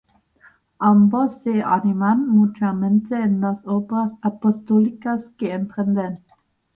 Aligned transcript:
Ambos 0.79 1.43
se 1.43 1.61
animan 1.61 2.27
mutuamente 2.27 3.13
en 3.17 3.39
las 3.39 3.61
obras 3.67 4.11
apostólicas 4.23 5.29
que 5.37 5.53
emprenden. 5.53 6.23